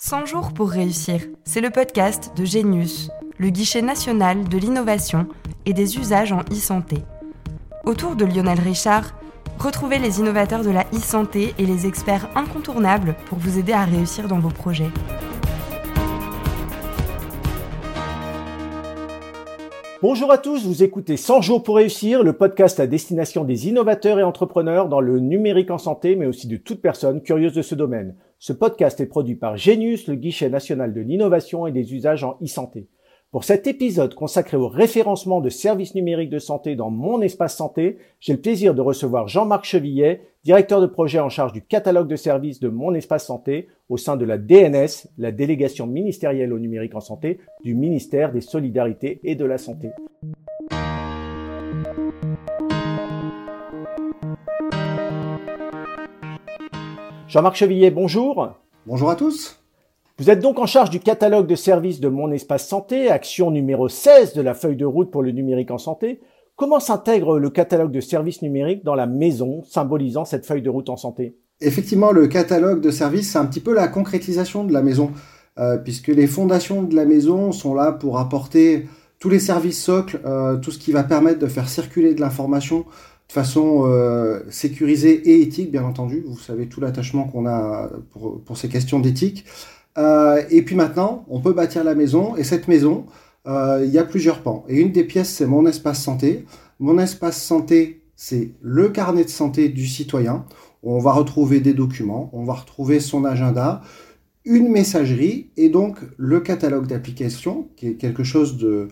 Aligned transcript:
100 0.00 0.26
jours 0.26 0.52
pour 0.52 0.70
réussir, 0.70 1.22
c'est 1.42 1.60
le 1.60 1.70
podcast 1.70 2.30
de 2.36 2.44
Genius, 2.44 3.10
le 3.36 3.50
guichet 3.50 3.82
national 3.82 4.48
de 4.48 4.56
l'innovation 4.56 5.26
et 5.66 5.72
des 5.72 5.98
usages 5.98 6.30
en 6.30 6.42
e-santé. 6.52 6.98
Autour 7.84 8.14
de 8.14 8.24
Lionel 8.24 8.60
Richard, 8.60 9.12
retrouvez 9.58 9.98
les 9.98 10.20
innovateurs 10.20 10.62
de 10.62 10.70
la 10.70 10.86
e-santé 10.94 11.52
et 11.58 11.66
les 11.66 11.84
experts 11.84 12.28
incontournables 12.36 13.16
pour 13.26 13.38
vous 13.38 13.58
aider 13.58 13.72
à 13.72 13.84
réussir 13.84 14.28
dans 14.28 14.38
vos 14.38 14.50
projets. 14.50 14.92
Bonjour 20.00 20.30
à 20.30 20.38
tous, 20.38 20.64
vous 20.64 20.84
écoutez 20.84 21.16
100 21.16 21.40
jours 21.40 21.64
pour 21.64 21.74
réussir, 21.74 22.22
le 22.22 22.32
podcast 22.32 22.78
à 22.78 22.86
destination 22.86 23.42
des 23.42 23.66
innovateurs 23.66 24.20
et 24.20 24.22
entrepreneurs 24.22 24.88
dans 24.88 25.00
le 25.00 25.18
numérique 25.18 25.72
en 25.72 25.78
santé, 25.78 26.14
mais 26.14 26.26
aussi 26.26 26.46
de 26.46 26.56
toute 26.56 26.80
personne 26.80 27.20
curieuse 27.20 27.52
de 27.52 27.62
ce 27.62 27.74
domaine. 27.74 28.14
Ce 28.38 28.52
podcast 28.52 29.00
est 29.00 29.06
produit 29.06 29.34
par 29.34 29.56
Genius, 29.56 30.06
le 30.06 30.14
guichet 30.14 30.50
national 30.50 30.94
de 30.94 31.00
l'innovation 31.00 31.66
et 31.66 31.72
des 31.72 31.94
usages 31.94 32.22
en 32.22 32.38
e-santé. 32.40 32.86
Pour 33.30 33.44
cet 33.44 33.66
épisode 33.66 34.14
consacré 34.14 34.56
au 34.56 34.68
référencement 34.68 35.42
de 35.42 35.50
services 35.50 35.94
numériques 35.94 36.30
de 36.30 36.38
santé 36.38 36.76
dans 36.76 36.88
mon 36.88 37.20
espace 37.20 37.54
santé, 37.54 37.98
j'ai 38.20 38.32
le 38.32 38.40
plaisir 38.40 38.74
de 38.74 38.80
recevoir 38.80 39.28
Jean-Marc 39.28 39.66
Chevillet, 39.66 40.22
directeur 40.44 40.80
de 40.80 40.86
projet 40.86 41.18
en 41.18 41.28
charge 41.28 41.52
du 41.52 41.60
catalogue 41.60 42.08
de 42.08 42.16
services 42.16 42.58
de 42.58 42.70
mon 42.70 42.94
espace 42.94 43.26
santé 43.26 43.68
au 43.90 43.98
sein 43.98 44.16
de 44.16 44.24
la 44.24 44.38
DNS, 44.38 45.10
la 45.18 45.30
délégation 45.30 45.86
ministérielle 45.86 46.54
au 46.54 46.58
numérique 46.58 46.94
en 46.94 47.00
santé 47.00 47.38
du 47.62 47.74
ministère 47.74 48.32
des 48.32 48.40
Solidarités 48.40 49.20
et 49.22 49.34
de 49.34 49.44
la 49.44 49.58
Santé. 49.58 49.90
Jean-Marc 57.26 57.56
Chevillet, 57.56 57.90
bonjour. 57.90 58.54
Bonjour 58.86 59.10
à 59.10 59.16
tous. 59.16 59.62
Vous 60.20 60.30
êtes 60.30 60.40
donc 60.40 60.58
en 60.58 60.66
charge 60.66 60.90
du 60.90 60.98
catalogue 60.98 61.46
de 61.46 61.54
services 61.54 62.00
de 62.00 62.08
Mon 62.08 62.32
Espace 62.32 62.66
Santé, 62.66 63.08
action 63.08 63.52
numéro 63.52 63.88
16 63.88 64.34
de 64.34 64.42
la 64.42 64.52
feuille 64.52 64.74
de 64.74 64.84
route 64.84 65.12
pour 65.12 65.22
le 65.22 65.30
numérique 65.30 65.70
en 65.70 65.78
santé. 65.78 66.18
Comment 66.56 66.80
s'intègre 66.80 67.38
le 67.38 67.50
catalogue 67.50 67.92
de 67.92 68.00
services 68.00 68.42
numériques 68.42 68.84
dans 68.84 68.96
la 68.96 69.06
maison, 69.06 69.62
symbolisant 69.62 70.24
cette 70.24 70.44
feuille 70.44 70.62
de 70.62 70.70
route 70.70 70.88
en 70.88 70.96
santé? 70.96 71.36
Effectivement, 71.60 72.10
le 72.10 72.26
catalogue 72.26 72.80
de 72.80 72.90
services, 72.90 73.30
c'est 73.30 73.38
un 73.38 73.46
petit 73.46 73.60
peu 73.60 73.72
la 73.72 73.86
concrétisation 73.86 74.64
de 74.64 74.72
la 74.72 74.82
maison, 74.82 75.12
euh, 75.60 75.76
puisque 75.76 76.08
les 76.08 76.26
fondations 76.26 76.82
de 76.82 76.96
la 76.96 77.04
maison 77.04 77.52
sont 77.52 77.74
là 77.74 77.92
pour 77.92 78.18
apporter 78.18 78.88
tous 79.20 79.28
les 79.28 79.38
services 79.38 79.80
socles, 79.80 80.20
euh, 80.26 80.56
tout 80.56 80.72
ce 80.72 80.80
qui 80.80 80.90
va 80.90 81.04
permettre 81.04 81.38
de 81.38 81.46
faire 81.46 81.68
circuler 81.68 82.14
de 82.14 82.20
l'information 82.20 82.86
de 83.28 83.32
façon 83.32 83.84
euh, 83.84 84.40
sécurisée 84.50 85.30
et 85.30 85.42
éthique, 85.42 85.70
bien 85.70 85.84
entendu. 85.84 86.24
Vous 86.26 86.38
savez 86.38 86.66
tout 86.66 86.80
l'attachement 86.80 87.24
qu'on 87.24 87.46
a 87.46 87.88
pour, 88.10 88.42
pour, 88.42 88.56
ces 88.56 88.68
questions 88.68 88.98
d'éthique. 88.98 89.44
Euh, 89.96 90.42
et 90.50 90.62
puis 90.62 90.76
maintenant, 90.76 91.24
on 91.28 91.40
peut 91.40 91.52
bâtir 91.52 91.84
la 91.84 91.94
maison. 91.94 92.36
Et 92.36 92.44
cette 92.44 92.68
maison, 92.68 93.06
euh, 93.46 93.82
il 93.84 93.90
y 93.90 93.98
a 93.98 94.04
plusieurs 94.04 94.42
pans. 94.42 94.64
Et 94.68 94.80
une 94.80 94.92
des 94.92 95.04
pièces, 95.04 95.30
c'est 95.30 95.46
mon 95.46 95.66
espace 95.66 96.02
santé. 96.02 96.44
Mon 96.78 96.98
espace 96.98 97.42
santé, 97.42 98.02
c'est 98.14 98.52
le 98.60 98.88
carnet 98.88 99.24
de 99.24 99.30
santé 99.30 99.68
du 99.68 99.86
citoyen. 99.86 100.44
On 100.82 100.98
va 100.98 101.12
retrouver 101.12 101.60
des 101.60 101.74
documents, 101.74 102.30
on 102.32 102.44
va 102.44 102.54
retrouver 102.54 103.00
son 103.00 103.24
agenda, 103.24 103.82
une 104.44 104.68
messagerie 104.70 105.50
et 105.56 105.68
donc 105.68 105.98
le 106.16 106.40
catalogue 106.40 106.86
d'applications, 106.86 107.68
qui 107.76 107.88
est 107.88 107.94
quelque 107.94 108.22
chose 108.22 108.56
de 108.56 108.88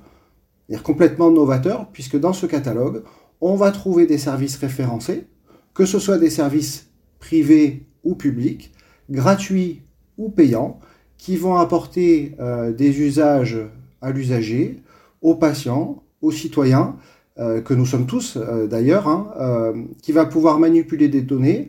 complètement 0.83 1.31
novateur, 1.31 1.89
puisque 1.93 2.19
dans 2.19 2.33
ce 2.33 2.47
catalogue, 2.47 3.03
on 3.41 3.55
va 3.55 3.71
trouver 3.71 4.07
des 4.07 4.19
services 4.19 4.57
référencés, 4.57 5.27
que 5.75 5.87
ce 5.87 5.99
soit 5.99 6.19
des 6.19 6.31
services 6.31 6.91
privés 7.21 7.87
ou 8.03 8.15
publics, 8.15 8.73
gratuits 9.11 9.83
ou 10.19 10.29
payants, 10.29 10.81
qui 11.19 11.37
vont 11.37 11.57
apporter 11.57 12.35
euh, 12.41 12.73
des 12.73 13.01
usages 13.01 13.59
à 14.01 14.11
l'usager, 14.11 14.81
aux 15.23 15.35
patients, 15.35 16.03
aux 16.23 16.31
citoyens, 16.31 16.97
euh, 17.39 17.61
que 17.61 17.75
nous 17.75 17.87
sommes 17.87 18.07
tous 18.07 18.37
euh, 18.37 18.67
d'ailleurs, 18.67 19.09
hein, 19.09 19.75
qui 20.03 20.13
va 20.13 20.25
pouvoir 20.25 20.59
manipuler 20.59 21.09
des 21.09 21.23
données 21.23 21.69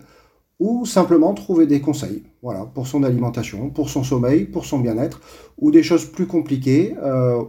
ou 0.59 0.85
simplement 0.85 1.33
trouver 1.33 1.67
des 1.67 1.81
conseils 1.81 2.23
voilà, 2.41 2.65
pour 2.65 2.87
son 2.87 3.03
alimentation, 3.03 3.69
pour 3.69 3.89
son 3.89 4.03
sommeil, 4.03 4.45
pour 4.45 4.65
son 4.65 4.79
bien-être, 4.79 5.21
ou 5.59 5.69
des 5.71 5.83
choses 5.83 6.05
plus 6.05 6.25
compliquées 6.25 6.95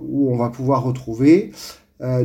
où 0.03 0.31
on 0.31 0.37
va 0.37 0.51
pouvoir 0.51 0.85
retrouver 0.85 1.53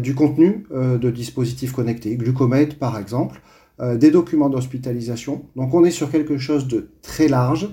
du 0.02 0.14
contenu 0.14 0.66
de 0.72 1.09
dispositifs 1.09 1.72
connectés, 1.72 2.18
glucomètre 2.18 2.78
par 2.78 3.00
exemple, 3.00 3.42
des 3.81 4.12
documents 4.12 4.50
d'hospitalisation. 4.50 5.44
Donc 5.56 5.74
on 5.74 5.86
est 5.86 5.92
sur 5.92 6.12
quelque 6.12 6.38
chose 6.38 6.68
de 6.68 6.90
très 7.02 7.30
large, 7.30 7.69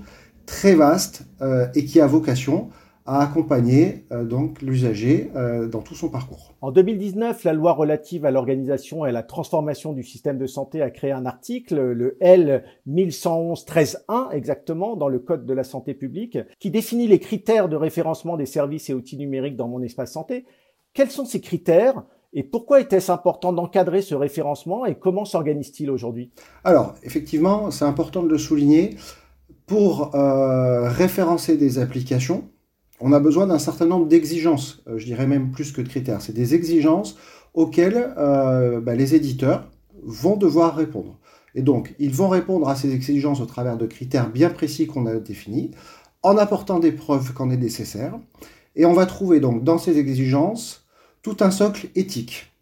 très 0.50 0.74
vaste 0.74 1.22
euh, 1.42 1.68
et 1.76 1.84
qui 1.84 2.00
a 2.00 2.06
vocation 2.08 2.70
à 3.06 3.22
accompagner 3.22 4.04
euh, 4.12 4.24
donc 4.24 4.60
l'usager 4.62 5.30
euh, 5.36 5.68
dans 5.68 5.80
tout 5.80 5.94
son 5.94 6.10
parcours. 6.10 6.54
En 6.60 6.72
2019, 6.72 7.44
la 7.44 7.52
loi 7.52 7.72
relative 7.72 8.24
à 8.24 8.32
l'organisation 8.32 9.06
et 9.06 9.10
à 9.10 9.12
la 9.12 9.22
transformation 9.22 9.92
du 9.92 10.02
système 10.02 10.38
de 10.38 10.46
santé 10.46 10.82
a 10.82 10.90
créé 10.90 11.12
un 11.12 11.24
article, 11.24 11.80
le 11.80 12.16
L 12.20 12.64
1111-13.1 12.88 14.32
exactement, 14.32 14.96
dans 14.96 15.08
le 15.08 15.20
Code 15.20 15.46
de 15.46 15.54
la 15.54 15.64
santé 15.64 15.94
publique, 15.94 16.38
qui 16.58 16.70
définit 16.70 17.06
les 17.06 17.20
critères 17.20 17.68
de 17.68 17.76
référencement 17.76 18.36
des 18.36 18.46
services 18.46 18.90
et 18.90 18.94
outils 18.94 19.16
numériques 19.16 19.56
dans 19.56 19.68
mon 19.68 19.82
espace 19.82 20.12
santé. 20.12 20.44
Quels 20.92 21.10
sont 21.10 21.24
ces 21.24 21.40
critères 21.40 22.02
et 22.32 22.44
pourquoi 22.44 22.80
était-ce 22.80 23.10
important 23.10 23.52
d'encadrer 23.52 24.02
ce 24.02 24.14
référencement 24.14 24.86
et 24.86 24.94
comment 24.94 25.24
s'organise-t-il 25.24 25.90
aujourd'hui? 25.90 26.30
Alors, 26.62 26.94
effectivement, 27.02 27.72
c'est 27.72 27.84
important 27.84 28.22
de 28.22 28.28
le 28.28 28.38
souligner 28.38 28.96
pour 29.70 30.16
euh, 30.16 30.88
référencer 30.88 31.56
des 31.56 31.78
applications, 31.78 32.42
on 32.98 33.12
a 33.12 33.20
besoin 33.20 33.46
d'un 33.46 33.60
certain 33.60 33.86
nombre 33.86 34.08
d'exigences, 34.08 34.82
euh, 34.88 34.98
je 34.98 35.04
dirais 35.04 35.28
même 35.28 35.52
plus 35.52 35.70
que 35.70 35.80
de 35.80 35.88
critères. 35.88 36.22
C'est 36.22 36.32
des 36.32 36.56
exigences 36.56 37.16
auxquelles 37.54 38.12
euh, 38.18 38.80
bah, 38.80 38.96
les 38.96 39.14
éditeurs 39.14 39.70
vont 40.02 40.36
devoir 40.36 40.74
répondre. 40.74 41.20
Et 41.54 41.62
donc, 41.62 41.94
ils 42.00 42.12
vont 42.12 42.28
répondre 42.28 42.68
à 42.68 42.74
ces 42.74 42.92
exigences 42.92 43.40
au 43.40 43.46
travers 43.46 43.76
de 43.76 43.86
critères 43.86 44.28
bien 44.28 44.50
précis 44.50 44.88
qu'on 44.88 45.06
a 45.06 45.14
définis, 45.14 45.70
en 46.24 46.36
apportant 46.36 46.80
des 46.80 46.90
preuves 46.90 47.32
quand 47.32 47.48
est 47.52 47.56
nécessaire. 47.56 48.18
Et 48.74 48.86
on 48.86 48.92
va 48.92 49.06
trouver 49.06 49.38
donc 49.38 49.62
dans 49.62 49.78
ces 49.78 49.98
exigences 49.98 50.84
tout 51.22 51.36
un 51.38 51.52
socle 51.52 51.90
éthique, 51.94 52.52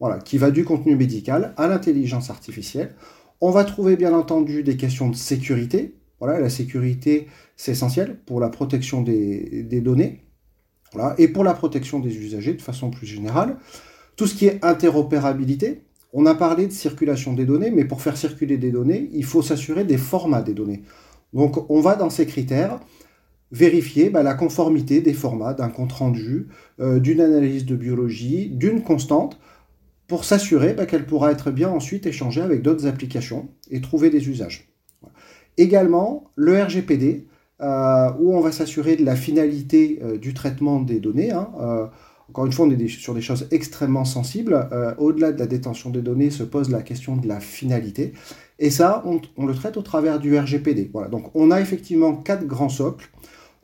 voilà, 0.00 0.18
qui 0.18 0.36
va 0.36 0.50
du 0.50 0.64
contenu 0.64 0.96
médical 0.96 1.54
à 1.58 1.68
l'intelligence 1.68 2.28
artificielle. 2.28 2.96
On 3.40 3.52
va 3.52 3.62
trouver 3.62 3.94
bien 3.94 4.12
entendu 4.12 4.64
des 4.64 4.76
questions 4.76 5.08
de 5.08 5.14
sécurité, 5.14 5.94
voilà, 6.20 6.40
la 6.40 6.50
sécurité, 6.50 7.28
c'est 7.56 7.72
essentiel 7.72 8.18
pour 8.26 8.40
la 8.40 8.48
protection 8.48 9.02
des, 9.02 9.66
données 9.82 10.22
et 11.18 11.28
pour 11.28 11.44
la 11.44 11.54
protection 11.54 12.00
des 12.00 12.16
usagers 12.16 12.54
de 12.54 12.62
façon 12.62 12.90
plus 12.90 13.06
générale. 13.06 13.58
Tout 14.16 14.26
ce 14.26 14.34
qui 14.34 14.46
est 14.46 14.64
interopérabilité, 14.64 15.82
on 16.12 16.24
a 16.24 16.34
parlé 16.34 16.66
de 16.66 16.72
circulation 16.72 17.34
des 17.34 17.44
données, 17.44 17.70
mais 17.70 17.84
pour 17.84 18.00
faire 18.00 18.16
circuler 18.16 18.56
des 18.56 18.70
données, 18.70 19.10
il 19.12 19.24
faut 19.24 19.42
s'assurer 19.42 19.84
des 19.84 19.98
formats 19.98 20.42
des 20.42 20.54
données. 20.54 20.82
Donc 21.34 21.70
on 21.70 21.80
va 21.80 21.96
dans 21.96 22.08
ces 22.08 22.24
critères 22.24 22.80
vérifier 23.52 24.10
bah, 24.10 24.22
la 24.22 24.34
conformité 24.34 25.00
des 25.00 25.12
formats 25.12 25.54
d'un 25.54 25.68
compte 25.68 25.92
rendu, 25.92 26.48
euh, 26.80 26.98
d'une 26.98 27.20
analyse 27.20 27.66
de 27.66 27.76
biologie, 27.76 28.48
d'une 28.48 28.82
constante, 28.82 29.38
pour 30.08 30.24
s'assurer 30.24 30.72
bah, 30.72 30.86
qu'elle 30.86 31.06
pourra 31.06 31.32
être 31.32 31.50
bien 31.50 31.68
ensuite 31.68 32.06
échangée 32.06 32.40
avec 32.40 32.62
d'autres 32.62 32.86
applications 32.86 33.48
et 33.70 33.80
trouver 33.80 34.10
des 34.10 34.28
usages. 34.28 34.75
Également, 35.58 36.30
le 36.36 36.62
RGPD, 36.62 37.26
euh, 37.62 38.10
où 38.18 38.36
on 38.36 38.40
va 38.40 38.52
s'assurer 38.52 38.96
de 38.96 39.04
la 39.04 39.16
finalité 39.16 39.98
euh, 40.02 40.18
du 40.18 40.34
traitement 40.34 40.78
des 40.80 41.00
données. 41.00 41.30
Hein. 41.32 41.48
Euh, 41.58 41.86
encore 42.28 42.44
une 42.44 42.52
fois, 42.52 42.66
on 42.66 42.70
est 42.70 42.88
sur 42.88 43.14
des 43.14 43.22
choses 43.22 43.48
extrêmement 43.50 44.04
sensibles. 44.04 44.68
Au-delà 44.98 45.30
de 45.32 45.38
la 45.38 45.46
détention 45.46 45.90
des 45.90 46.02
données, 46.02 46.30
se 46.30 46.42
pose 46.42 46.70
la 46.70 46.82
question 46.82 47.16
de 47.16 47.26
la 47.28 47.38
finalité. 47.38 48.12
Et 48.58 48.68
ça, 48.68 49.04
on, 49.06 49.46
le 49.46 49.54
traite 49.54 49.76
au 49.76 49.82
travers 49.82 50.18
du 50.18 50.36
RGPD. 50.36 50.90
Voilà. 50.92 51.08
Donc, 51.08 51.30
on 51.34 51.52
a 51.52 51.60
effectivement 51.60 52.14
quatre 52.14 52.44
grands 52.44 52.68
socles 52.68 53.08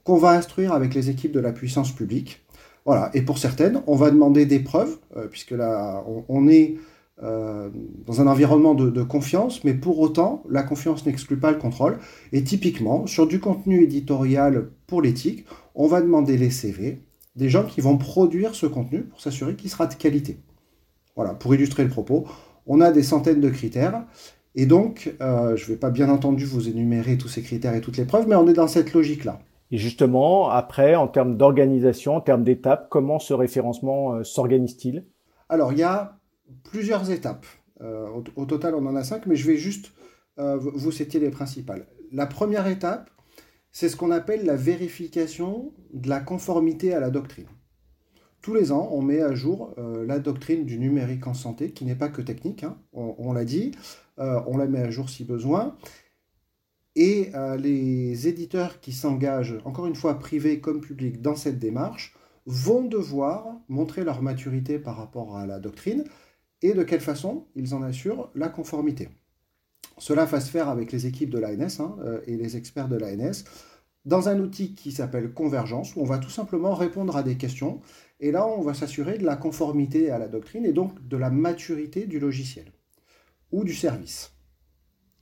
qu'on 0.05 0.17
va 0.17 0.31
instruire 0.31 0.73
avec 0.73 0.95
les 0.95 1.11
équipes 1.11 1.33
de 1.33 1.41
la 1.41 1.53
puissance 1.53 1.91
publique. 1.91 2.45
Voilà. 2.87 3.11
Et 3.15 3.23
pour 3.23 3.39
certaines, 3.39 3.83
on 3.89 3.97
va 3.97 4.13
demander 4.13 4.47
des 4.47 4.61
preuves, 4.61 4.97
puisque 5.33 5.51
là, 5.51 6.05
on 6.29 6.47
est 6.47 6.77
euh, 7.23 7.69
dans 8.07 8.21
un 8.21 8.27
environnement 8.27 8.75
de, 8.75 9.03
confiance, 9.03 9.65
mais 9.65 9.75
pour 9.75 10.01
autant, 10.01 10.43
la 10.49 10.63
confiance 10.63 11.05
n'exclut 11.05 11.39
pas 11.39 11.53
le 11.53 11.59
contrôle. 11.59 11.99
Et 12.33 12.43
typiquement, 12.43 13.07
sur 13.07 13.27
du 13.27 13.39
contenu 13.39 13.83
éditorial 13.83 14.71
pour 14.87 15.03
l'éthique, 15.03 15.45
on 15.75 15.87
va 15.87 16.01
demander 16.01 16.37
les 16.37 16.51
CV 16.51 17.03
des 17.37 17.49
gens 17.49 17.65
qui 17.65 17.81
vont 17.81 17.97
produire 17.97 18.55
ce 18.55 18.67
contenu 18.67 19.03
pour 19.05 19.21
s'assurer 19.21 19.57
qu'il 19.57 19.71
sera 19.71 19.87
de 19.87 19.95
qualité. 19.95 20.39
Voilà, 21.15 21.35
pour 21.35 21.55
illustrer 21.55 21.85
le 21.85 21.91
propos, 21.91 22.25
on 22.67 22.81
a 22.81 22.91
des 22.91 23.03
centaines 23.03 23.41
de 23.41 23.51
critères. 23.51 24.05
Et 24.55 24.67
donc, 24.67 25.15
euh, 25.21 25.57
je 25.57 25.65
ne 25.65 25.69
vais 25.69 25.77
pas 25.77 25.91
bien 25.91 26.09
entendu 26.09 26.45
vous 26.45 26.69
énumérer 26.69 27.17
tous 27.19 27.29
ces 27.29 27.43
critères 27.43 27.75
et 27.75 27.81
toutes 27.81 27.97
les 27.97 28.05
preuves, 28.05 28.27
mais 28.29 28.37
on 28.37 28.49
est 28.49 28.55
dans 28.55 28.69
cette 28.69 28.93
logique-là. 28.93 29.39
Et 29.71 29.79
justement, 29.79 30.51
après, 30.51 30.95
en 30.95 31.09
termes 31.09 31.37
d'organisation, 31.37 32.17
en 32.17 32.21
termes 32.21 32.45
d'étapes, 32.45 32.89
comment 32.91 33.19
ce 33.19 33.33
référencement 33.33 34.15
euh, 34.15 34.25
s'organise-t-il? 34.25 35.07
Alors, 35.49 35.73
il 35.73 35.79
y 35.79 35.83
a 35.83 36.19
plusieurs 36.65 37.11
étapes. 37.11 37.47
Euh, 37.81 38.09
au, 38.37 38.47
total, 38.47 38.75
on 38.75 38.87
en 38.87 38.97
a 38.97 39.05
cinq, 39.05 39.27
mais 39.27 39.37
je 39.37 39.47
vais 39.47 39.57
juste 39.57 39.93
euh, 40.39 40.57
vous 40.57 40.93
citer 40.93 41.19
les 41.19 41.31
principales. 41.31 41.87
La 42.13 42.27
première 42.27 42.67
étape, 42.67 43.11
c'est 43.71 43.89
ce 43.89 43.97
qu'on 43.97 44.11
appelle 44.11 44.45
la 44.45 44.57
vérification 44.57 45.73
de 45.93 46.09
la 46.09 46.21
conformité 46.21 46.95
à 46.95 47.01
la 47.01 47.11
doctrine. 47.11 47.49
Tous 48.41 48.55
les 48.55 48.73
ans, 48.73 48.89
on 48.93 49.03
met 49.03 49.21
à 49.21 49.35
jour 49.35 49.75
euh, 49.79 50.05
la 50.05 50.19
doctrine 50.19 50.65
du 50.65 50.79
numérique 50.79 51.27
en 51.27 51.35
santé, 51.35 51.71
qui 51.73 51.85
n'est 51.85 51.95
pas 51.95 52.09
que 52.09 52.23
technique, 52.23 52.65
hein, 52.65 52.77
on, 52.93 53.33
l'a 53.33 53.45
dit, 53.45 53.73
on 54.19 54.57
la 54.57 54.67
met 54.67 54.81
à 54.81 54.91
jour 54.91 55.09
si 55.09 55.25
besoin. 55.25 55.77
Et 56.95 57.33
les 57.59 58.29
éditeurs 58.29 58.81
qui 58.81 58.93
s'engagent, 58.93 59.59
encore 59.65 59.87
une 59.87 59.95
fois 59.95 60.19
privés 60.19 60.61
comme 60.61 60.81
publics, 60.81 61.23
dans 61.23 61.37
cette 61.37 61.59
démarche, 61.59 62.15
vont 62.45 62.85
devoir 62.85 63.47
montrer 63.69 64.05
leur 64.05 64.21
maturité 64.21 64.79
par 64.79 64.97
rapport 64.97 65.37
à 65.37 65.47
la 65.47 65.59
doctrine 65.59 66.05
et 66.63 66.75
de 66.75 66.83
quelle 66.83 67.01
façon 67.01 67.47
ils 67.55 67.75
en 67.75 67.83
assurent 67.83 68.31
la 68.35 68.49
conformité. 68.49 69.09
Cela 69.99 70.25
va 70.25 70.41
se 70.41 70.51
faire 70.51 70.69
avec 70.69 70.93
les 70.93 71.07
équipes 71.07 71.31
de 71.31 71.39
l'ANS 71.39 71.81
hein, 71.81 71.97
et 72.27 72.37
les 72.37 72.57
experts 72.57 72.89
de 72.89 72.97
l'ANS 72.97 73.45
dans 74.05 74.29
un 74.29 74.41
outil 74.41 74.75
qui 74.75 74.91
s'appelle 74.91 75.33
Convergence, 75.33 75.95
où 75.95 76.01
on 76.01 76.05
va 76.05 76.19
tout 76.19 76.31
simplement 76.31 76.75
répondre 76.75 77.17
à 77.17 77.23
des 77.23 77.37
questions. 77.37 77.81
Et 78.21 78.33
là, 78.33 78.47
on 78.47 78.61
va 78.61 78.75
s'assurer 78.75 79.19
de 79.19 79.25
la 79.25 79.37
conformité 79.37 80.11
à 80.11 80.19
la 80.19 80.29
doctrine 80.29 80.65
et 80.65 80.73
donc 80.73 81.07
de 81.07 81.17
la 81.17 81.31
maturité 81.31 82.07
du 82.07 82.19
logiciel 82.19 82.73
ou 83.53 83.65
du 83.65 83.75
service. 83.75 84.33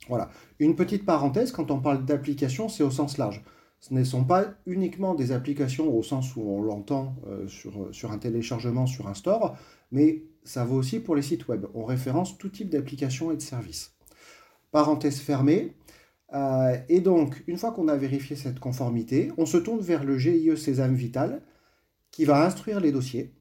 Voilà. 0.07 0.31
Une 0.59 0.75
petite 0.75 1.05
parenthèse, 1.05 1.51
quand 1.51 1.69
on 1.69 1.79
parle 1.79 2.05
d'application, 2.05 2.69
c'est 2.69 2.83
au 2.83 2.91
sens 2.91 3.17
large. 3.17 3.43
Ce 3.79 3.93
ne 3.93 4.03
sont 4.03 4.23
pas 4.23 4.45
uniquement 4.65 5.15
des 5.15 5.31
applications 5.31 5.95
au 5.95 6.03
sens 6.03 6.35
où 6.35 6.41
on 6.41 6.61
l'entend 6.61 7.15
euh, 7.27 7.47
sur 7.47 8.11
un 8.11 8.17
téléchargement 8.17 8.85
sur 8.85 9.07
un 9.07 9.15
store, 9.15 9.57
mais 9.91 10.23
ça 10.43 10.65
vaut 10.65 10.77
aussi 10.77 10.99
pour 10.99 11.15
les 11.15 11.21
sites 11.21 11.47
web. 11.47 11.65
On 11.73 11.85
référence 11.85 12.37
tout 12.37 12.49
type 12.49 12.69
d'applications 12.69 13.31
et 13.31 13.37
de 13.37 13.41
services. 13.41 13.93
Parenthèse 14.71 15.19
fermée, 15.19 15.75
euh, 16.33 16.77
et 16.87 17.01
donc, 17.01 17.43
une 17.47 17.57
fois 17.57 17.71
qu'on 17.71 17.87
a 17.87 17.95
vérifié 17.95 18.35
cette 18.35 18.59
conformité, 18.59 19.31
on 19.37 19.45
se 19.45 19.57
tourne 19.57 19.81
vers 19.81 20.03
le 20.03 20.17
GIE 20.17 20.55
Sésame 20.57 20.95
Vital 20.95 21.41
qui 22.11 22.25
va 22.25 22.45
instruire 22.45 22.79
les 22.79 22.91
dossiers. 22.91 23.33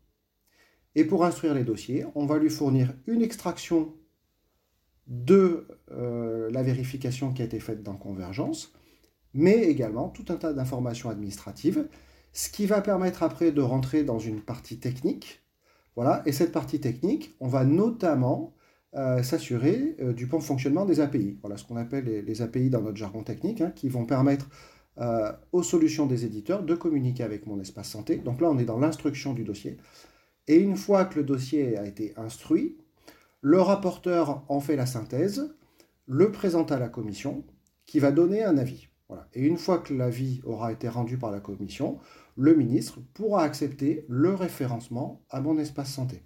Et 0.95 1.05
pour 1.05 1.25
instruire 1.25 1.55
les 1.55 1.65
dossiers, 1.65 2.05
on 2.15 2.27
va 2.27 2.39
lui 2.39 2.51
fournir 2.51 2.95
une 3.07 3.23
extraction 3.23 3.95
de 5.07 5.67
euh, 5.93 6.51
la 6.51 6.63
vérification 6.63 7.33
qui 7.33 7.43
a 7.43 7.45
été 7.45 7.61
faite 7.61 7.83
dans 7.83 7.97
Convergence, 7.97 8.73
mais 9.35 9.57
également 9.65 10.09
tout 10.09 10.25
un 10.29 10.37
tas 10.37 10.53
d'informations 10.53 11.11
administratives, 11.11 11.89
ce 12.33 12.49
qui 12.49 12.67
va 12.67 12.81
permettre 12.81 13.23
après 13.23 13.53
de 13.53 13.61
rentrer 13.61 14.03
dans 14.03 14.19
une 14.19 14.41
partie 14.41 14.79
technique. 14.79 15.43
Voilà, 16.01 16.23
et 16.25 16.33
cette 16.33 16.51
partie 16.51 16.81
technique, 16.81 17.37
on 17.41 17.47
va 17.47 17.67
notamment 17.67 18.55
euh, 18.97 19.23
s'assurer 19.23 19.97
euh, 20.01 20.15
du 20.15 20.25
bon 20.25 20.41
fonctionnement 20.41 20.87
des 20.87 21.01
API. 21.01 21.37
Voilà 21.43 21.59
ce 21.59 21.65
qu'on 21.65 21.77
appelle 21.77 22.25
les, 22.27 22.41
API 22.41 22.71
dans 22.71 22.81
notre 22.81 22.97
jargon 22.97 23.23
technique, 23.23 23.61
hein, 23.61 23.71
qui 23.77 23.91
vont 23.91 24.07
permettre 24.07 24.49
euh, 24.97 25.31
aux 25.53 25.63
solutions 25.63 26.07
des 26.07 26.25
éditeurs 26.25 26.63
de 26.63 26.75
communiquer 26.75 27.23
avec 27.23 27.47
mon 27.47 27.61
espace 27.61 27.91
santé. 27.91 28.17
Donc 28.17 28.41
là, 28.41 28.49
on 28.49 28.59
est 28.59 28.65
dans 28.65 28.79
l'instruction 28.79 29.35
du 29.35 29.45
dossier. 29.45 29.77
Et 30.49 30.57
une 30.57 30.79
fois 30.79 31.05
que 31.05 31.19
le 31.19 31.23
dossier 31.23 31.77
a 31.77 31.85
été 31.85 32.15
instruit, 32.17 32.79
le 33.43 33.61
rapporteur 33.61 34.47
en 34.49 34.61
fait 34.61 34.77
la 34.77 34.87
synthèse, 34.87 35.55
le 36.07 36.33
présente 36.33 36.73
à 36.73 36.79
la 36.79 36.89
commission, 36.89 37.45
qui 37.85 37.99
va 37.99 38.11
donner 38.11 38.43
un 38.43 38.57
avis. 38.57 38.89
Et 39.35 39.43
une 39.43 39.59
fois 39.59 39.79
que 39.79 39.95
l'avis 39.95 40.41
aura 40.45 40.73
été 40.73 40.89
rendu 40.89 41.19
par 41.19 41.31
la 41.31 41.41
commission, 41.41 41.99
le 42.37 42.55
ministre 42.55 43.01
pourra 43.15 43.43
accepter 43.43 44.05
le 44.09 44.35
référencement 44.35 45.23
à 45.31 45.41
mon 45.41 45.59
espace 45.59 45.93
santé. 45.93 46.23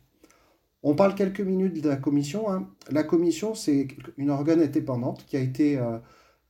On 0.82 0.94
parle 0.94 1.14
quelques 1.14 1.40
minutes 1.40 1.82
de 1.82 1.88
la 1.88 1.96
commission. 1.96 2.50
Hein. 2.50 2.68
La 2.90 3.04
commission, 3.04 3.54
c'est 3.54 3.88
une 4.18 4.30
organe 4.30 4.60
indépendante 4.60 5.24
qui 5.26 5.36
a 5.36 5.40
été 5.40 5.78
euh, 5.78 5.98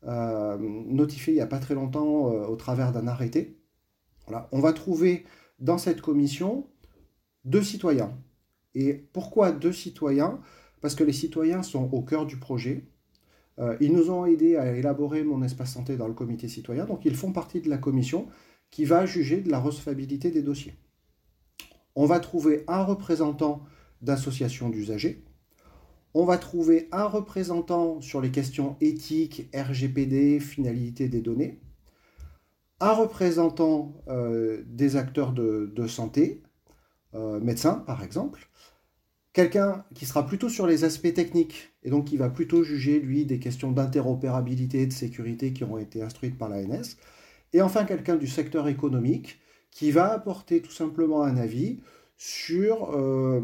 euh, 0.06 0.58
notifiée 0.58 1.34
il 1.34 1.36
n'y 1.36 1.42
a 1.42 1.46
pas 1.46 1.60
très 1.60 1.74
longtemps 1.74 2.32
euh, 2.32 2.44
au 2.46 2.56
travers 2.56 2.92
d'un 2.92 3.06
arrêté. 3.06 3.60
On 4.52 4.60
va 4.60 4.72
trouver 4.72 5.24
dans 5.60 5.78
cette 5.78 6.00
commission 6.00 6.66
deux 7.44 7.62
citoyens. 7.62 8.12
Et 8.74 8.94
pourquoi 8.94 9.52
deux 9.52 9.72
citoyens? 9.72 10.40
Parce 10.80 10.94
que 10.94 11.04
les 11.04 11.12
citoyens 11.12 11.62
sont 11.62 11.88
au 11.92 12.02
cœur 12.02 12.26
du 12.26 12.36
projet. 12.36 12.88
Ils 13.80 13.92
nous 13.92 14.10
ont 14.10 14.26
aidés 14.26 14.56
à 14.56 14.72
élaborer 14.72 15.22
mon 15.22 15.42
espace 15.42 15.72
santé 15.72 15.96
dans 15.96 16.08
le 16.08 16.14
comité 16.14 16.48
citoyen, 16.48 16.86
donc 16.86 17.04
ils 17.04 17.14
font 17.14 17.32
partie 17.32 17.60
de 17.60 17.70
la 17.70 17.78
commission 17.78 18.26
qui 18.70 18.84
va 18.84 19.06
juger 19.06 19.40
de 19.40 19.50
la 19.50 19.60
recevabilité 19.60 20.32
des 20.32 20.42
dossiers. 20.42 20.74
On 21.94 22.06
va 22.06 22.18
trouver 22.18 22.64
un 22.66 22.82
représentant 22.82 23.62
d'associations 24.02 24.68
d'usagers. 24.68 25.24
On 26.12 26.24
va 26.24 26.38
trouver 26.38 26.88
un 26.92 27.06
représentant 27.06 28.00
sur 28.00 28.20
les 28.20 28.30
questions 28.30 28.76
éthiques, 28.80 29.48
RGPD, 29.54 30.40
finalité 30.40 31.08
des 31.08 31.20
données, 31.20 31.60
un 32.80 32.92
représentant 32.92 33.94
euh, 34.08 34.62
des 34.66 34.96
acteurs 34.96 35.32
de, 35.32 35.86
santé, 35.86 36.42
euh, 37.14 37.40
médecin 37.40 37.74
par 37.86 38.02
exemple, 38.02 38.48
quelqu'un 39.34 39.84
qui 39.94 40.06
sera 40.06 40.24
plutôt 40.24 40.48
sur 40.48 40.66
les 40.66 40.84
aspects 40.84 41.12
techniques 41.12 41.74
et 41.82 41.90
donc 41.90 42.06
qui 42.06 42.16
va 42.16 42.30
plutôt 42.30 42.62
juger, 42.62 43.00
lui, 43.00 43.26
des 43.26 43.38
questions 43.38 43.72
d'interopérabilité 43.72 44.82
et 44.82 44.86
de 44.86 44.92
sécurité 44.92 45.52
qui 45.52 45.64
ont 45.64 45.76
été 45.76 46.00
instruites 46.00 46.38
par 46.38 46.48
l'ANS, 46.48 46.96
et 47.52 47.60
enfin 47.60 47.84
quelqu'un 47.84 48.16
du 48.16 48.26
secteur 48.26 48.68
économique 48.68 49.38
qui 49.70 49.90
va 49.90 50.12
apporter 50.12 50.62
tout 50.62 50.70
simplement 50.70 51.24
un 51.24 51.36
avis 51.36 51.80
sur 52.16 52.96
euh, 52.96 53.42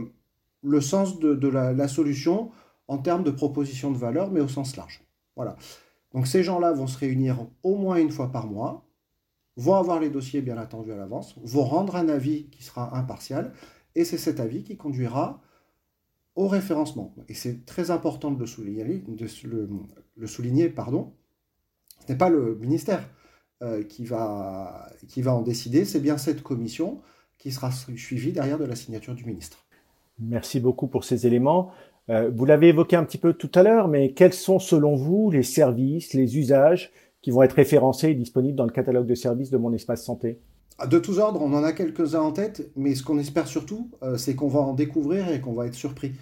le 0.62 0.80
sens 0.80 1.18
de, 1.18 1.48
la, 1.48 1.88
solution 1.88 2.52
en 2.86 2.98
termes 2.98 3.24
de 3.24 3.32
proposition 3.32 3.90
de 3.90 3.98
valeur, 3.98 4.30
mais 4.30 4.40
au 4.40 4.48
sens 4.48 4.76
large. 4.76 5.02
Voilà. 5.34 5.56
Donc 6.12 6.28
ces 6.28 6.44
gens-là 6.44 6.72
vont 6.72 6.86
se 6.86 6.98
réunir 6.98 7.46
au 7.64 7.76
moins 7.76 7.96
une 7.96 8.10
fois 8.12 8.30
par 8.30 8.46
mois, 8.46 8.86
vont 9.56 9.74
avoir 9.74 9.98
les 9.98 10.08
dossiers 10.08 10.40
bien 10.40 10.56
attendus 10.56 10.92
à 10.92 10.96
l'avance, 10.96 11.34
vont 11.42 11.64
rendre 11.64 11.96
un 11.96 12.08
avis 12.08 12.48
qui 12.50 12.62
sera 12.62 12.96
impartial, 12.96 13.52
et 13.96 14.04
c'est 14.04 14.18
cet 14.18 14.38
avis 14.38 14.62
qui 14.62 14.76
conduira 14.76 15.40
au 16.36 16.48
référencement. 16.48 17.14
Et 17.28 17.34
c'est 17.34 17.64
très 17.64 17.90
important 17.90 18.30
de 18.30 18.38
le 18.38 18.46
souligner, 18.46 18.84
de 18.84 19.26
le, 20.16 20.26
souligner 20.26 20.68
pardon. 20.68 21.12
ce 22.06 22.12
n'est 22.12 22.18
pas 22.18 22.28
le 22.28 22.56
ministère 22.56 23.08
euh, 23.62 23.82
qui, 23.82 24.04
va, 24.04 24.90
qui 25.08 25.22
va 25.22 25.34
en 25.34 25.42
décider, 25.42 25.84
c'est 25.84 26.00
bien 26.00 26.18
cette 26.18 26.42
commission 26.42 27.00
qui 27.38 27.52
sera 27.52 27.70
suivie 27.70 28.32
derrière 28.32 28.58
de 28.58 28.64
la 28.64 28.76
signature 28.76 29.14
du 29.14 29.24
ministre. 29.24 29.64
Merci 30.18 30.60
beaucoup 30.60 30.86
pour 30.86 31.04
ces 31.04 31.26
éléments. 31.26 31.70
Euh, 32.10 32.30
vous 32.34 32.44
l'avez 32.44 32.68
évoqué 32.68 32.96
un 32.96 33.04
petit 33.04 33.18
peu 33.18 33.32
tout 33.32 33.50
à 33.54 33.62
l'heure, 33.62 33.88
mais 33.88 34.12
quels 34.12 34.32
sont 34.32 34.58
selon 34.58 34.94
vous 34.94 35.30
les 35.30 35.42
services, 35.42 36.12
les 36.12 36.38
usages 36.38 36.90
qui 37.22 37.30
vont 37.30 37.42
être 37.42 37.52
référencés 37.52 38.10
et 38.10 38.14
disponibles 38.14 38.56
dans 38.56 38.64
le 38.64 38.72
catalogue 38.72 39.06
de 39.06 39.14
services 39.14 39.50
de 39.50 39.58
mon 39.58 39.72
espace 39.72 40.04
santé? 40.04 40.40
De 40.88 40.98
tous 40.98 41.18
ordres, 41.18 41.42
on 41.42 41.52
en 41.52 41.62
a 41.62 41.72
quelques-uns 41.72 42.20
en 42.20 42.32
tête, 42.32 42.70
mais 42.76 42.94
ce 42.94 43.02
qu'on 43.02 43.18
espère 43.18 43.46
surtout, 43.46 43.90
euh, 44.02 44.16
c'est 44.16 44.34
qu'on 44.34 44.48
va 44.48 44.60
en 44.60 44.72
découvrir 44.72 45.28
et 45.28 45.40
qu'on 45.40 45.52
va 45.52 45.66
être 45.66 45.74
surpris. 45.74 46.12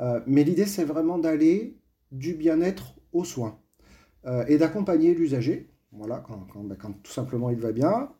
Euh, 0.00 0.20
mais 0.26 0.44
l'idée, 0.44 0.66
c'est 0.66 0.84
vraiment 0.84 1.18
d'aller 1.18 1.78
du 2.10 2.34
bien-être 2.34 2.94
aux 3.12 3.24
soins 3.24 3.58
et 4.46 4.58
d'accompagner 4.58 5.14
l'usager, 5.14 5.70
voilà, 5.90 6.22
ben, 6.54 6.76
quand, 6.78 6.92
tout 7.02 7.12
simplement 7.12 7.48
il 7.48 7.58
va 7.58 7.72
bien, 7.72 8.10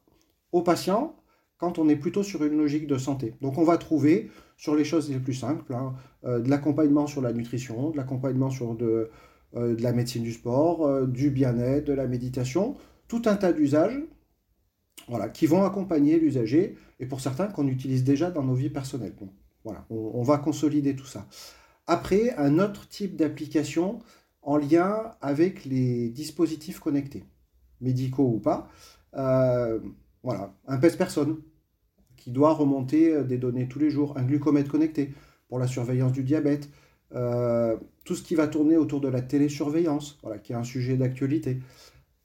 au 0.53 0.63
patient, 0.63 1.15
quand 1.59 1.79
on 1.79 1.89
est 1.89 1.97
plutôt 1.97 2.23
sur 2.23 2.45
une 2.45 2.57
logique 2.57 2.87
de 2.87 2.97
santé. 2.97 3.35
Donc 3.43 3.59
on 3.59 3.65
va 3.65 3.77
trouver 3.77 4.31
sur 4.57 4.75
les 4.75 4.85
choses 4.85 5.11
les 5.11 5.19
plus 5.19 5.35
simples, 5.35 5.75
hein, 5.75 5.95
euh, 6.25 6.39
de 6.39 6.49
l'accompagnement 6.49 7.07
sur 7.07 7.21
la 7.21 7.33
nutrition, 7.33 7.91
de 7.91 7.97
l'accompagnement 7.97 8.51
sur 8.51 8.75
de, 8.75 9.11
euh, 9.57 9.77
la 9.81 9.93
médecine 9.93 10.23
du 10.23 10.33
sport, 10.33 10.87
euh, 10.87 11.07
du 11.07 11.31
bien-être, 11.31 11.85
de 11.87 11.93
la 11.93 12.07
méditation, 12.07 12.77
tout 13.09 13.23
un 13.27 13.37
tas 13.37 13.53
d'usages 13.53 14.01
voilà, 15.07 15.29
qui 15.29 15.47
vont 15.47 15.65
accompagner 15.65 16.19
l'usager 16.19 16.77
et 17.01 17.07
pour 17.07 17.21
certains 17.21 17.47
qu'on 17.47 17.69
utilise 17.69 18.05
déjà 18.05 18.31
dans 18.31 18.43
nos 18.43 18.55
vies 18.55 18.71
personnelles. 18.71 19.15
voilà, 19.65 19.87
on, 19.91 20.23
va 20.23 20.39
consolider 20.39 20.97
tout 20.97 21.07
ça. 21.07 21.27
Après, 21.87 22.35
un 22.37 22.59
autre 22.59 22.89
type 22.89 23.17
d'application 23.17 24.01
en 24.43 24.57
lien 24.57 25.15
avec 25.21 25.65
les 25.65 26.09
dispositifs 26.11 26.81
connectés, 26.81 27.25
médicaux 27.81 28.29
ou 28.35 28.39
pas. 28.41 28.69
voilà, 30.23 30.55
un 30.67 30.79
pèse-personne, 30.79 31.39
qui 32.19 32.33
doit 32.33 32.53
remonter 32.53 33.15
euh, 33.15 33.25
des 33.25 33.39
données 33.39 33.69
tous 33.69 33.79
les 33.79 33.91
jours, 33.91 34.13
un 34.19 34.23
glucomètre 34.23 34.71
connecté 34.71 35.15
pour 35.49 35.59
la 35.59 35.67
surveillance 35.67 36.13
du 36.13 36.23
diabète, 36.23 36.69
euh, 37.15 37.77
tout 38.05 38.15
ce 38.15 38.23
qui 38.23 38.35
va 38.35 38.49
tourner 38.49 38.77
autour 38.77 39.01
de 39.01 39.09
la 39.09 39.23
télésurveillance, 39.23 40.19
voilà, 40.23 40.39
qui 40.39 40.53
est 40.53 40.57
un 40.57 40.65
sujet 40.65 40.99
d'actualité. 40.99 41.61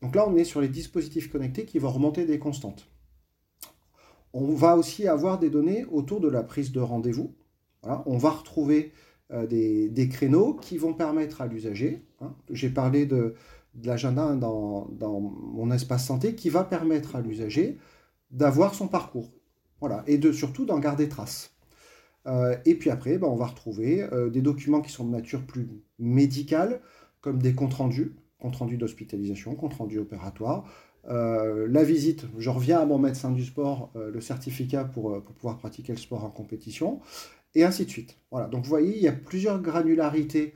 Donc 0.04 0.16
là, 0.16 0.28
on 0.28 0.36
est 0.36 0.44
sur 0.44 0.60
les 0.60 0.68
dispositifs 0.68 1.32
connectés 1.32 1.64
qui 1.64 1.80
vont 1.80 1.90
remonter 1.90 2.26
des 2.26 2.38
constantes. 2.38 2.90
On 4.34 4.54
va 4.54 4.76
aussi 4.76 5.08
avoir 5.08 5.40
des 5.40 5.50
données 5.50 5.86
autour 5.86 6.20
de 6.20 6.28
la 6.28 6.44
prise 6.44 6.74
de 6.74 6.82
rendez-vous. 6.82 7.34
on 7.84 8.18
va 8.18 8.32
retrouver 8.32 8.92
euh, 9.32 9.48
des, 9.48 10.10
créneaux 10.10 10.56
qui 10.56 10.78
vont 10.78 10.94
permettre 10.94 11.40
à 11.40 11.48
l'usager, 11.48 12.06
hein, 12.20 12.36
j'ai 12.50 12.70
parlé 12.70 13.06
de, 13.06 13.36
l'agenda 13.82 14.36
dans, 14.36 14.90
mon 15.00 15.72
espace 15.72 16.06
santé, 16.06 16.36
qui 16.36 16.50
va 16.50 16.66
permettre 16.66 17.16
à 17.16 17.22
l'usager 17.22 17.78
d'avoir 18.30 18.76
son 18.76 18.90
parcours. 18.90 19.32
Voilà, 19.80 20.04
et 20.06 20.18
de, 20.18 20.34
surtout 20.34 20.66
d'en 20.66 20.80
garder 20.80 21.08
trace. 21.08 21.56
Euh, 22.28 22.58
et 22.66 22.76
puis 22.76 22.90
après, 22.90 23.18
ben, 23.18 23.28
on 23.28 23.38
va 23.38 23.46
retrouver 23.46 24.04
euh, 24.12 24.30
des 24.30 24.42
documents 24.42 24.82
qui 24.82 24.92
sont 24.92 25.06
de 25.06 25.12
nature 25.12 25.46
plus 25.46 25.70
médicale, 25.98 26.82
comme 27.22 27.42
des 27.42 27.56
comptes 27.56 27.76
rendus, 27.76 28.16
comptes 28.44 28.58
rendus 28.58 28.76
d'hospitalisation, 28.76 29.56
comptes 29.56 29.76
rendus 29.76 30.00
opératoires, 30.00 30.66
la 31.06 31.84
visite, 31.84 32.26
je 32.38 32.50
reviens 32.50 32.80
à 32.80 32.86
mon 32.86 32.98
médecin 32.98 33.32
du 33.32 33.44
sport, 33.44 33.92
le 33.96 34.22
certificat 34.22 34.84
pour, 34.84 35.24
pour, 35.24 35.34
pouvoir 35.36 35.58
pratiquer 35.58 35.94
le 35.94 35.98
sport 35.98 36.26
en 36.26 36.30
compétition, 36.30 37.00
et 37.56 37.64
ainsi 37.64 37.86
de 37.86 37.90
suite. 37.90 38.18
Voilà, 38.32 38.48
donc 38.48 38.64
vous 38.64 38.70
voyez, 38.70 38.96
il 38.96 39.02
y 39.02 39.08
a 39.08 39.14
plusieurs 39.14 39.62
granularités 39.62 40.54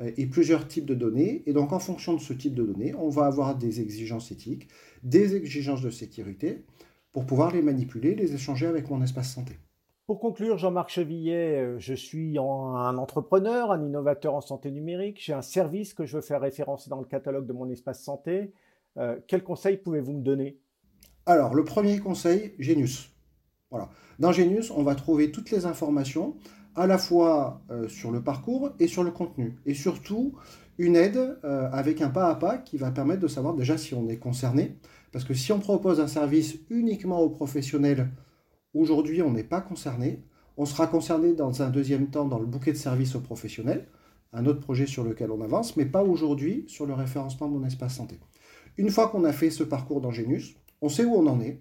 et 0.00 0.26
plusieurs 0.26 0.66
types 0.66 0.86
de 0.86 0.94
données, 0.94 1.42
et 1.46 1.52
donc 1.52 1.72
en 1.72 1.78
fonction 1.78 2.14
de 2.14 2.20
ce 2.20 2.32
type 2.32 2.54
de 2.54 2.64
données, 2.64 2.94
on 2.94 3.08
va 3.08 3.26
avoir 3.26 3.56
des 3.56 3.80
exigences 3.80 4.30
éthiques, 4.32 4.68
des 5.02 5.36
exigences 5.36 5.82
de 5.82 5.90
sécurité, 5.90 6.64
pour 7.12 7.24
pouvoir 7.26 7.52
les 7.52 7.62
manipuler, 7.62 8.14
les 8.14 8.34
échanger 8.34 8.66
avec 8.66 8.90
mon 8.90 9.02
espace 9.02 9.32
santé. 9.32 9.58
Pour 10.08 10.20
conclure, 10.20 10.56
Jean-Marc 10.56 10.88
Chevillet, 10.88 11.60
euh, 11.60 11.78
je 11.78 11.92
suis 11.92 12.38
un 12.38 12.96
entrepreneur, 12.96 13.70
un 13.70 13.84
innovateur 13.84 14.34
en 14.34 14.40
santé 14.40 14.70
numérique. 14.70 15.18
J'ai 15.22 15.34
un 15.34 15.42
service 15.42 15.92
que 15.92 16.06
je 16.06 16.16
veux 16.16 16.22
faire 16.22 16.40
référencer 16.40 16.88
dans 16.88 16.98
le 16.98 17.04
catalogue 17.04 17.44
de 17.44 17.52
mon 17.52 17.68
espace 17.68 18.02
santé. 18.02 18.54
Euh, 18.96 19.18
quels 19.26 19.44
conseils 19.44 19.76
pouvez-vous 19.76 20.14
me 20.14 20.22
donner? 20.22 20.58
Alors, 21.26 21.54
le 21.54 21.62
premier 21.62 21.98
conseil, 21.98 22.54
Genius. 22.58 23.10
Voilà. 23.70 23.90
Dans 24.18 24.32
Genius, 24.32 24.70
on 24.70 24.82
va 24.82 24.94
trouver 24.94 25.30
toutes 25.30 25.50
les 25.50 25.66
informations, 25.66 26.36
à 26.74 26.86
la 26.86 26.96
fois 26.96 27.60
euh, 27.70 27.86
sur 27.86 28.10
le 28.10 28.22
parcours 28.22 28.70
et 28.80 28.86
sur 28.86 29.04
le 29.04 29.10
contenu. 29.10 29.58
Et 29.66 29.74
surtout, 29.74 30.32
une 30.78 30.96
aide 30.96 31.38
avec 31.42 32.00
un 32.00 32.08
pas 32.08 32.30
à 32.30 32.34
pas 32.34 32.56
qui 32.56 32.78
va 32.78 32.90
permettre 32.90 33.20
de 33.20 33.28
savoir 33.28 33.52
déjà 33.52 33.76
si 33.76 33.92
on 33.92 34.08
est 34.08 34.16
concerné. 34.16 34.78
Parce 35.12 35.26
que 35.26 35.34
si 35.34 35.52
on 35.52 35.58
propose 35.58 36.00
un 36.00 36.08
service 36.08 36.56
uniquement 36.70 37.20
aux 37.20 37.28
professionnels, 37.28 38.08
Aujourd'hui, 38.78 39.22
on 39.22 39.32
n'est 39.32 39.42
pas 39.42 39.60
concerné. 39.60 40.22
On 40.56 40.64
sera 40.64 40.86
concerné 40.86 41.32
dans 41.32 41.62
un 41.62 41.68
deuxième 41.68 42.10
temps 42.10 42.26
dans 42.26 42.38
le 42.38 42.46
bouquet 42.46 42.70
de 42.70 42.76
services 42.76 43.16
aux 43.16 43.20
professionnels, 43.20 43.88
un 44.32 44.46
autre 44.46 44.60
projet 44.60 44.86
sur 44.86 45.02
lequel 45.02 45.32
on 45.32 45.40
avance, 45.40 45.76
mais 45.76 45.84
pas 45.84 46.04
aujourd'hui 46.04 46.64
sur 46.68 46.86
le 46.86 46.94
référencement 46.94 47.48
de 47.48 47.54
mon 47.54 47.66
espace 47.66 47.96
santé. 47.96 48.20
Une 48.76 48.90
fois 48.90 49.08
qu'on 49.08 49.24
a 49.24 49.32
fait 49.32 49.50
ce 49.50 49.64
parcours 49.64 50.00
d'Angénus, 50.00 50.54
on 50.80 50.88
sait 50.88 51.04
où 51.04 51.16
on 51.16 51.26
en 51.26 51.40
est, 51.40 51.60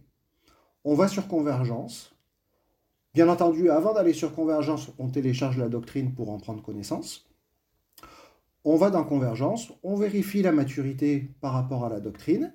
on 0.83 0.93
va 0.93 1.07
sur 1.07 1.27
Convergence. 1.27 2.15
Bien 3.15 3.29
entendu, 3.29 3.71
avant 3.71 3.95
d'aller 3.95 4.13
sur 4.13 4.35
Convergence, 4.35 4.91
on 4.99 5.09
télécharge 5.09 5.57
la 5.57 5.69
doctrine 5.69 6.13
pour 6.13 6.29
en 6.29 6.37
prendre 6.37 6.61
connaissance. 6.61 7.27
On 8.63 8.75
va 8.75 8.91
dans 8.91 9.03
Convergence, 9.03 9.73
on 9.81 9.95
vérifie 9.95 10.43
la 10.43 10.51
maturité 10.51 11.31
par 11.41 11.53
rapport 11.53 11.83
à 11.83 11.89
la 11.89 11.99
doctrine, 11.99 12.53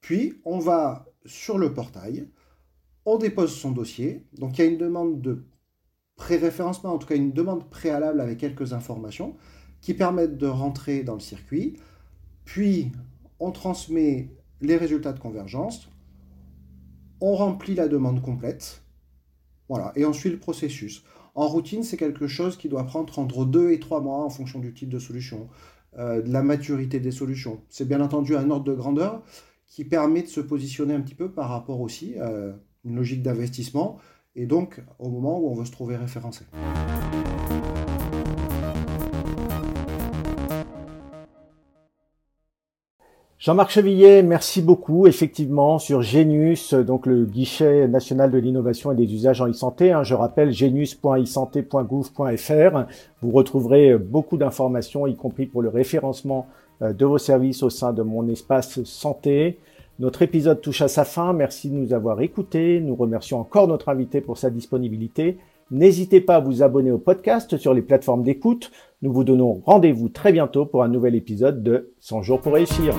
puis 0.00 0.40
on 0.44 0.58
va 0.58 1.06
sur 1.26 1.58
le 1.58 1.72
portail, 1.72 2.28
on 3.04 3.18
dépose 3.18 3.54
son 3.54 3.70
dossier. 3.70 4.24
Donc 4.38 4.58
il 4.58 4.64
y 4.64 4.68
a 4.68 4.70
une 4.70 4.78
demande 4.78 5.20
de 5.20 5.44
pré-référencement, 6.16 6.92
en 6.92 6.98
tout 6.98 7.06
cas 7.06 7.16
une 7.16 7.32
demande 7.32 7.68
préalable 7.70 8.20
avec 8.20 8.38
quelques 8.38 8.72
informations 8.72 9.36
qui 9.80 9.94
permettent 9.94 10.36
de 10.36 10.46
rentrer 10.46 11.02
dans 11.02 11.14
le 11.14 11.20
circuit. 11.20 11.76
Puis 12.44 12.92
on 13.38 13.52
transmet 13.52 14.28
les 14.60 14.76
résultats 14.76 15.12
de 15.12 15.18
convergence, 15.18 15.88
on 17.20 17.34
remplit 17.34 17.74
la 17.74 17.88
demande 17.88 18.20
complète, 18.22 18.82
voilà, 19.68 19.92
et 19.96 20.04
on 20.04 20.12
suit 20.12 20.30
le 20.30 20.38
processus. 20.38 21.04
En 21.34 21.46
routine, 21.46 21.82
c'est 21.82 21.96
quelque 21.96 22.26
chose 22.26 22.56
qui 22.56 22.68
doit 22.68 22.84
prendre 22.84 23.18
entre 23.18 23.44
2 23.44 23.70
et 23.70 23.80
3 23.80 24.00
mois 24.00 24.24
en 24.24 24.30
fonction 24.30 24.58
du 24.58 24.74
type 24.74 24.88
de 24.88 24.98
solution, 24.98 25.48
euh, 25.98 26.20
de 26.20 26.30
la 26.32 26.42
maturité 26.42 27.00
des 27.00 27.12
solutions. 27.12 27.62
C'est 27.68 27.86
bien 27.86 28.00
entendu 28.00 28.36
un 28.36 28.50
ordre 28.50 28.64
de 28.64 28.74
grandeur 28.74 29.22
qui 29.66 29.84
permet 29.84 30.22
de 30.22 30.28
se 30.28 30.40
positionner 30.40 30.94
un 30.94 31.00
petit 31.00 31.14
peu 31.14 31.30
par 31.30 31.48
rapport 31.48 31.80
aussi 31.80 32.14
euh, 32.18 32.52
une 32.84 32.96
logique 32.96 33.22
d'investissement, 33.22 33.98
et 34.36 34.46
donc 34.46 34.82
au 34.98 35.08
moment 35.08 35.38
où 35.38 35.50
on 35.50 35.54
veut 35.54 35.64
se 35.64 35.72
trouver 35.72 35.96
référencé. 35.96 36.44
Jean-Marc 43.40 43.70
Chevillet, 43.70 44.22
merci 44.22 44.60
beaucoup. 44.60 45.06
Effectivement, 45.06 45.78
sur 45.78 46.02
Genius, 46.02 46.74
donc 46.74 47.06
le 47.06 47.24
guichet 47.24 47.88
national 47.88 48.30
de 48.30 48.36
l'innovation 48.36 48.92
et 48.92 48.96
des 48.96 49.14
usages 49.14 49.40
en 49.40 49.48
e-santé, 49.48 49.92
hein, 49.92 50.02
je 50.02 50.12
rappelle 50.12 50.52
genius.isanté.gouv.fr, 50.52 52.84
vous 53.22 53.30
retrouverez 53.30 53.96
beaucoup 53.96 54.36
d'informations, 54.36 55.06
y 55.06 55.16
compris 55.16 55.46
pour 55.46 55.62
le 55.62 55.70
référencement 55.70 56.48
euh, 56.82 56.92
de 56.92 57.06
vos 57.06 57.16
services 57.16 57.62
au 57.62 57.70
sein 57.70 57.94
de 57.94 58.02
mon 58.02 58.28
espace 58.28 58.84
santé. 58.84 59.58
Notre 60.00 60.22
épisode 60.22 60.60
touche 60.62 60.80
à 60.80 60.88
sa 60.88 61.04
fin. 61.04 61.34
Merci 61.34 61.68
de 61.68 61.74
nous 61.74 61.92
avoir 61.92 62.22
écoutés. 62.22 62.80
Nous 62.80 62.96
remercions 62.96 63.38
encore 63.38 63.68
notre 63.68 63.90
invité 63.90 64.22
pour 64.22 64.38
sa 64.38 64.48
disponibilité. 64.48 65.36
N'hésitez 65.70 66.22
pas 66.22 66.36
à 66.36 66.40
vous 66.40 66.62
abonner 66.62 66.90
au 66.90 66.96
podcast 66.96 67.58
sur 67.58 67.74
les 67.74 67.82
plateformes 67.82 68.22
d'écoute. 68.22 68.70
Nous 69.02 69.12
vous 69.12 69.24
donnons 69.24 69.60
rendez-vous 69.66 70.08
très 70.08 70.32
bientôt 70.32 70.64
pour 70.64 70.82
un 70.82 70.88
nouvel 70.88 71.14
épisode 71.14 71.62
de 71.62 71.92
100 72.00 72.22
jours 72.22 72.40
pour 72.40 72.54
réussir. 72.54 72.94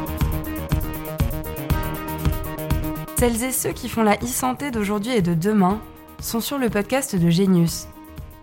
Celles 3.18 3.46
et 3.46 3.52
ceux 3.52 3.72
qui 3.72 3.90
font 3.90 4.04
la 4.04 4.18
e-santé 4.18 4.70
d'aujourd'hui 4.70 5.14
et 5.14 5.24
de 5.24 5.34
demain 5.34 5.82
sont 6.22 6.40
sur 6.40 6.60
le 6.60 6.70
podcast 6.70 7.16
de 7.16 7.32
Genius. 7.32 7.88